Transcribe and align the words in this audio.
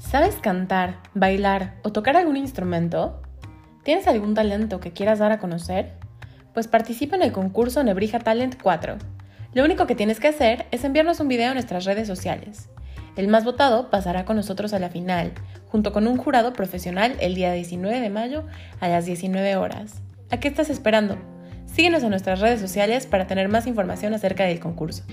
¿Sabes 0.00 0.36
cantar, 0.36 0.96
bailar 1.14 1.74
o 1.82 1.92
tocar 1.92 2.16
algún 2.16 2.36
instrumento? 2.36 3.20
¿Tienes 3.84 4.08
algún 4.08 4.34
talento 4.34 4.80
que 4.80 4.92
quieras 4.92 5.18
dar 5.18 5.30
a 5.30 5.38
conocer? 5.38 5.92
Pues 6.54 6.66
participa 6.66 7.16
en 7.16 7.22
el 7.22 7.32
concurso 7.32 7.84
Nebrija 7.84 8.18
Talent 8.18 8.56
4. 8.60 8.96
Lo 9.52 9.62
único 9.64 9.86
que 9.86 9.94
tienes 9.94 10.18
que 10.18 10.28
hacer 10.28 10.66
es 10.72 10.82
enviarnos 10.84 11.20
un 11.20 11.28
video 11.28 11.48
en 11.48 11.54
nuestras 11.54 11.84
redes 11.84 12.08
sociales. 12.08 12.70
El 13.14 13.28
más 13.28 13.44
votado 13.44 13.90
pasará 13.90 14.24
con 14.24 14.36
nosotros 14.36 14.72
a 14.72 14.80
la 14.80 14.88
final, 14.88 15.32
junto 15.68 15.92
con 15.92 16.08
un 16.08 16.16
jurado 16.16 16.54
profesional 16.54 17.16
el 17.20 17.34
día 17.34 17.52
19 17.52 18.00
de 18.00 18.10
mayo 18.10 18.44
a 18.80 18.88
las 18.88 19.04
19 19.04 19.56
horas. 19.56 20.00
¿A 20.30 20.40
qué 20.40 20.48
estás 20.48 20.70
esperando? 20.70 21.18
Síguenos 21.66 22.02
en 22.02 22.10
nuestras 22.10 22.40
redes 22.40 22.60
sociales 22.60 23.06
para 23.06 23.26
tener 23.26 23.48
más 23.48 23.66
información 23.66 24.14
acerca 24.14 24.44
del 24.44 24.60
concurso. 24.60 25.04